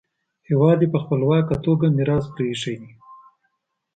هېواد 0.47 0.79
یې 0.83 0.87
په 0.93 0.99
خپلواکه 1.03 1.55
توګه 1.65 1.85
میراث 1.97 2.25
پریښی 2.35 2.75
دی. 2.81 2.91